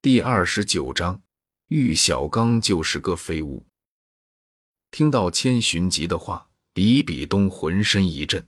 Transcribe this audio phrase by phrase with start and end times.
[0.00, 1.20] 第二十九章，
[1.66, 3.66] 玉小刚就是个废物。
[4.92, 8.46] 听到千寻疾的话，比比东浑身一震。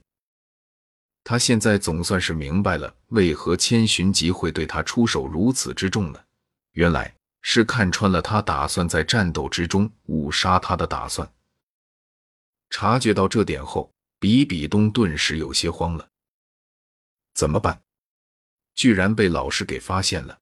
[1.25, 6.25] 他现在总算是明白了，为何千寻疾会对他出手如此之重了。
[6.71, 11.29] 原来是看穿了他打算在战斗之中误杀他的打算。
[12.69, 16.07] 察觉到这点后，比比东顿时有些慌了。
[17.33, 17.83] 怎么办？
[18.73, 20.39] 居然被老师给发现了！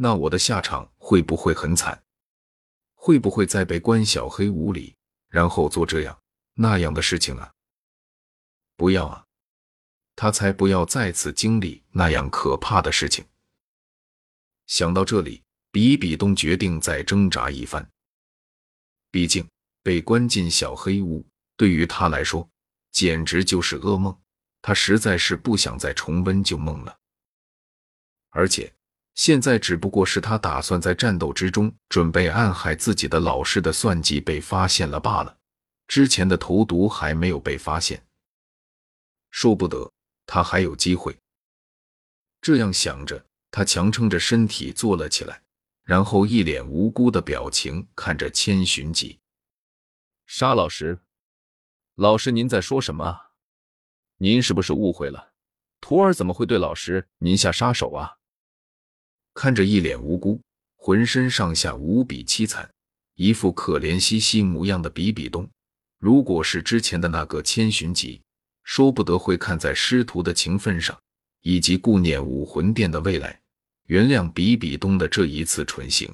[0.00, 2.00] 那我的下场会不会很惨？
[2.94, 4.94] 会不会再被关小黑屋里，
[5.28, 6.16] 然后做这样
[6.54, 7.52] 那样的事情啊？
[8.76, 9.24] 不要啊！
[10.14, 13.24] 他才不要再次经历那样可怕的事情。
[14.66, 17.88] 想到这里，比比东决定再挣扎一番。
[19.10, 19.48] 毕竟
[19.82, 22.48] 被关进小黑屋，对于他来说
[22.92, 24.16] 简直就是噩梦。
[24.62, 26.96] 他实在是不想再重温旧梦了，
[28.30, 28.72] 而且。
[29.18, 35.36] 现在只不过是他打算在战斗之中准备暗害自己的老师的算计被发现了罢了，
[35.88, 38.00] 之前的投毒还没有被发现，
[39.32, 39.90] 说不得
[40.24, 41.18] 他还有机会。
[42.40, 45.42] 这样想着，他强撑着身体坐了起来，
[45.82, 49.18] 然后一脸无辜的表情看着千寻疾
[50.26, 50.96] ：“沙老师，
[51.96, 53.18] 老师您在说什么？
[54.18, 55.32] 您是不是误会了？
[55.80, 58.14] 徒儿怎么会对老师您下杀手啊？”
[59.40, 60.40] 看着一脸无辜、
[60.74, 62.68] 浑身上下无比凄惨、
[63.14, 65.48] 一副可怜兮兮模样的比比东，
[66.00, 68.20] 如果是之前的那个千寻疾，
[68.64, 70.98] 说不得会看在师徒的情分上，
[71.42, 73.40] 以及顾念武魂殿的未来，
[73.86, 76.12] 原谅比比东的这一次蠢行。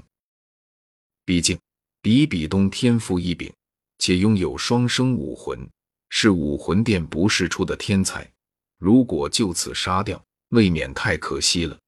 [1.25, 1.59] 毕竟
[2.03, 3.51] 比比东天赋异禀，
[4.01, 5.67] 且拥有双生武魂，
[6.11, 8.31] 是武魂殿不世出的天才，
[8.77, 11.79] 如果就此杀掉，未免太可惜了。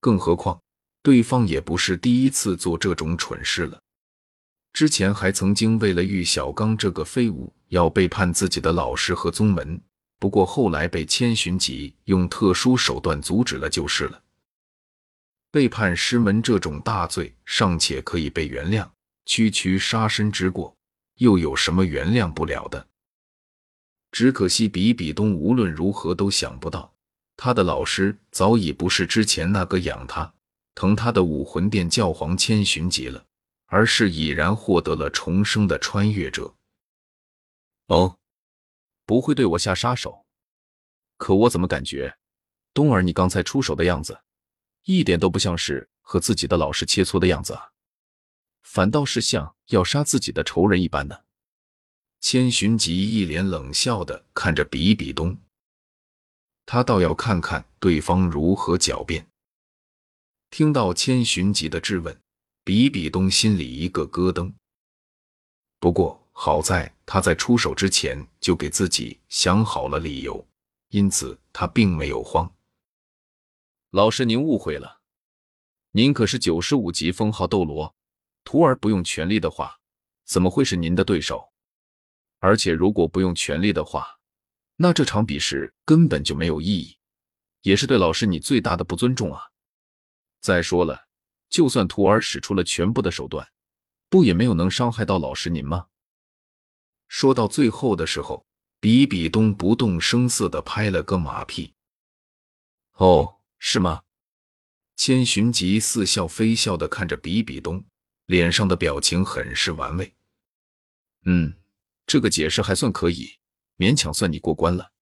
[0.00, 0.60] 更何况，
[1.02, 3.78] 对方也不是第一次做这种蠢事了。
[4.72, 9.80] 之前还曾经为了玉小刚这个废物，要背叛自己的老师和宗门。
[10.18, 14.22] 不过后来被千寻疾用特殊手段阻止了，就是了。
[15.50, 18.88] 背叛师门这种大罪尚且可以被原谅，
[19.26, 20.76] 区区杀身之过，
[21.16, 22.86] 又有什么原谅不了的？
[24.12, 26.92] 只可惜比比东无论如何都想不到。
[27.42, 30.34] 他的老师早已不是之前那个养他、
[30.74, 33.24] 疼他的武魂殿教皇千寻疾了，
[33.64, 36.54] 而是已然获得了重生的穿越者。
[37.86, 38.18] 哦，
[39.06, 40.26] 不会对我下杀手？
[41.16, 42.14] 可我怎么感觉，
[42.74, 44.20] 冬儿你刚才出手的样子，
[44.84, 47.70] 一点都不像是和自己的老师切磋的样子啊，
[48.60, 51.20] 反倒是像要杀自己的仇人一般呢？
[52.20, 55.38] 千寻疾一脸冷笑的看着比比东。
[56.72, 59.26] 他倒要看看对方如何狡辩。
[60.50, 62.16] 听到千寻疾的质问，
[62.62, 64.52] 比比东心里一个咯噔。
[65.80, 70.46] 不过好在他在出手之前就给自己想好了理由，
[70.90, 72.48] 因此他并没有慌。
[73.90, 75.00] 老师，您误会了，
[75.90, 77.92] 您可是九十五级封号斗罗，
[78.44, 79.80] 徒儿不用全力的话，
[80.24, 81.50] 怎么会是您的对手？
[82.38, 84.19] 而且如果不用全力的话，
[84.82, 86.96] 那这场比试根本就没有意义，
[87.60, 89.42] 也是对老师你最大的不尊重啊！
[90.40, 91.06] 再说了，
[91.50, 93.46] 就算徒儿使出了全部的手段，
[94.08, 95.88] 不也没有能伤害到老师您吗？
[97.08, 98.46] 说到最后的时候，
[98.80, 101.74] 比比东不动声色的拍了个马屁。
[102.94, 104.04] 哦，是吗？
[104.96, 107.84] 千寻疾似笑非笑的看着比比东，
[108.24, 110.14] 脸上的表情很是玩味。
[111.26, 111.54] 嗯，
[112.06, 113.39] 这个解释还算可以。
[113.80, 114.92] 勉强算你过关了，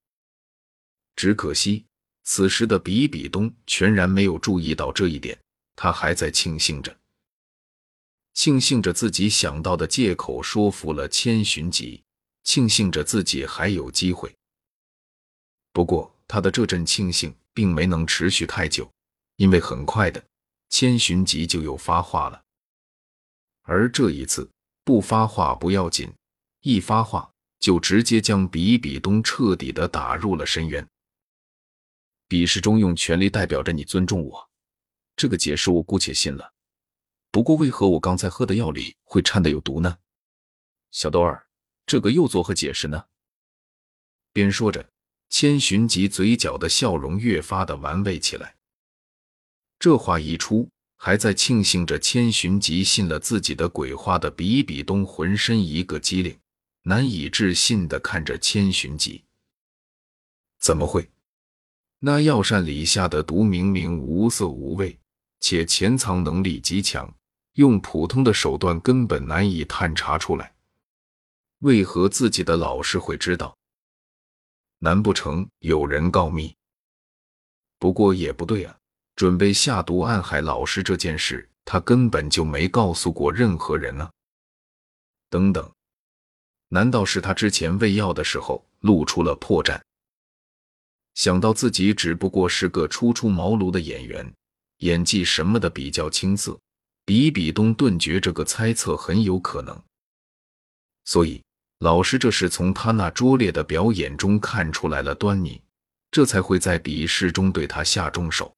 [1.16, 1.84] 只可惜
[2.22, 5.36] 此时的比比东全然没有注意到这一点，
[5.74, 6.96] 他还在庆幸着，
[8.34, 12.04] 庆幸着自己想到的借口说服了千寻疾，
[12.44, 14.32] 庆幸着自己还有机会。
[15.72, 18.88] 不过他的这阵庆幸并没能持续太久，
[19.38, 20.24] 因为很快的
[20.68, 22.40] 千寻疾就又发话了，
[23.62, 24.48] 而这一次
[24.84, 26.08] 不发话不要紧，
[26.60, 27.28] 一发话。
[27.58, 30.86] 就直接将比比东彻底的打入了深渊。
[32.28, 34.50] 比试中用权力代表着你尊重我，
[35.16, 36.52] 这个解释我姑且信了。
[37.30, 39.98] 不过为何我刚才喝的药里会掺的有毒呢？
[40.90, 41.46] 小豆儿，
[41.86, 43.04] 这个又作何解释呢？
[44.32, 44.90] 边说着，
[45.28, 48.56] 千寻疾嘴角的笑容越发的玩味起来。
[49.78, 56.38] 这话一出，还在庆幸着千寻疾信了自己的鬼话的比比东浑身一个机灵。
[56.88, 59.22] 难以置信的看着千寻疾，
[60.58, 61.06] 怎么会？
[61.98, 64.98] 那药膳里下的毒明明无色无味，
[65.38, 67.14] 且潜藏能力极强，
[67.56, 70.54] 用普通的手段根本难以探查出来。
[71.58, 73.54] 为何自己的老师会知道？
[74.78, 76.56] 难不成有人告密？
[77.78, 78.74] 不过也不对啊，
[79.14, 84.08] 准备下毒暗害老师这件事，他根本就没告诉过任何人呢。
[85.28, 85.70] 等等，
[86.68, 89.80] 难道是他之前喂药的时候露出了破绽？
[91.14, 94.32] 想到自己只不过是个初出茅庐的演员，
[94.78, 96.58] 演技什么的比较青涩，
[97.04, 99.82] 比比东顿觉这个猜测很有可能。
[101.04, 101.42] 所以，
[101.78, 105.60] 老师这是从他那拙劣的表演中看出来了端倪，
[106.10, 108.54] 这才会在比试中对他下重手。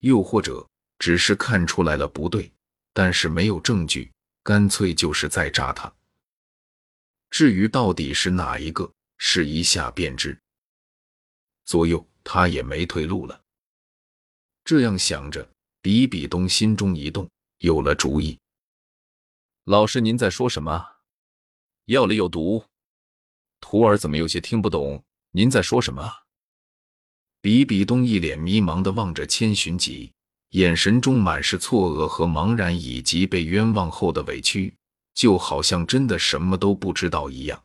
[0.00, 0.64] 又或者，
[1.00, 2.50] 只是看出来了不对，
[2.94, 4.10] 但是没有证据，
[4.44, 5.92] 干脆就是在扎他。
[7.38, 10.36] 至于到底是哪一个，试一下便知。
[11.66, 13.40] 左右，他也没退路了。
[14.64, 15.48] 这样想着，
[15.80, 18.36] 比比东心中一动，有了主意。
[19.66, 20.84] 老师，您在说什么？
[21.84, 22.64] 药里有毒？
[23.60, 25.00] 徒儿怎么有些听不懂
[25.30, 26.12] 您在说什么？
[27.40, 30.12] 比比东一脸迷茫的望着千寻疾，
[30.48, 34.74] 眼神中满是错愕和茫然，以及被冤枉后的委屈，
[35.18, 37.60] 就好像真的什么都不知道一样。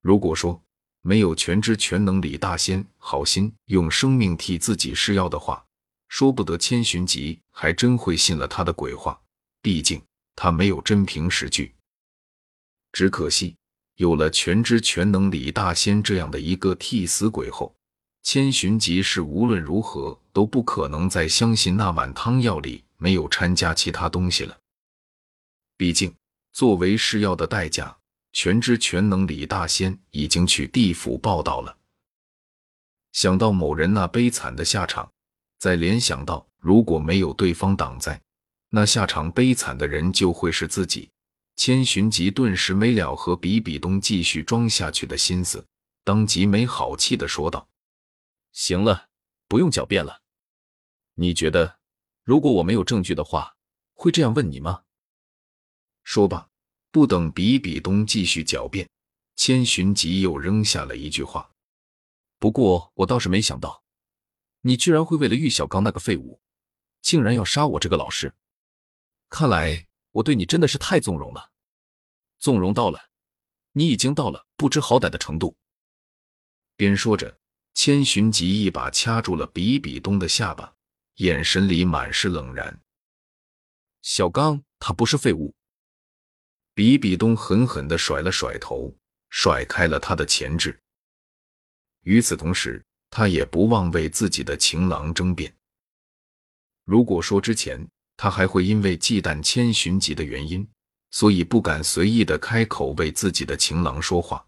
[0.00, 0.60] 如果说，
[1.00, 5.64] 没有全知全能李大仙好心用生命替自己施药的话，
[6.08, 9.20] 说不得千寻疾还真会信了他的鬼话。
[9.62, 10.02] 毕竟
[10.34, 11.72] 他没有真凭实据。
[12.90, 13.56] 只可惜
[13.94, 17.72] 有了全知全能李大仙这样的一个替死鬼后，
[18.24, 24.58] 千寻疾是无论如何都不可能再相信那碗汤药里没有掺加其他东西了。
[25.78, 26.14] 毕竟
[26.52, 27.96] 作为试药的代价。
[28.30, 31.76] 全知全能李大仙已经去地府报道了。
[33.10, 35.10] 想到某人那悲惨的下场，
[35.58, 38.20] 再联想到如果没有对方挡在，
[38.68, 41.10] 那下场悲惨的人就会是自己，
[41.56, 45.66] 千寻疾顿时没了和比比东继续装下去的心思，
[46.04, 47.66] 当即没好气的说道
[48.52, 49.08] ：“行了，
[49.48, 50.20] 不用狡辩了。
[51.14, 51.78] 你觉得，
[52.22, 53.56] 如果我没有证据的话，
[53.94, 54.82] 会这样问你吗？”
[56.08, 56.48] 说罢。
[56.90, 58.88] 不等比比东继续狡辩，
[59.36, 61.52] 千寻疾又扔下了一句话
[62.40, 63.84] ：“不过我倒是没想到，
[64.62, 66.40] 你居然会为了玉小刚那个废物，
[67.02, 68.34] 竟然要杀我这个老师。
[69.28, 71.50] 看来我对你真的是太纵容了，
[72.38, 73.10] 纵容到了
[73.72, 75.58] 你已经到了不知好歹的程度。”
[76.74, 77.38] 边说着，
[77.74, 80.74] 千寻疾一把掐住了比比东的下巴，
[81.16, 82.80] 眼神里满是冷然
[84.00, 85.54] ：“小刚他不是废物。”
[86.78, 88.94] 比比东狠狠地甩了甩头，
[89.30, 90.78] 甩开了他的钳制。
[92.04, 92.80] 与此同时，
[93.10, 95.52] 他也不忘为自己的情郎争辩。
[96.84, 97.84] 如果说之前
[98.16, 100.64] 他还会因为忌惮千寻疾的原因，
[101.10, 104.46] 所以不敢随意的开口为自己的情郎说话，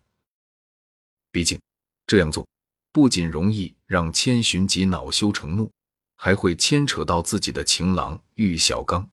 [1.32, 1.61] 毕竟
[2.06, 2.47] 这样做
[2.93, 5.69] 不仅容易让千寻疾恼羞成怒，
[6.15, 9.11] 还会牵扯到自己的情郎玉小刚。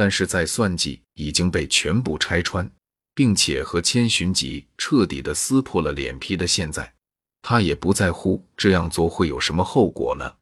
[0.00, 2.70] 但是在算计已经被全部拆穿，
[3.16, 6.94] 并且和千寻疾彻底的撕破了脸皮的现在，
[7.42, 10.38] 他也不在乎这样做会有什么后果了。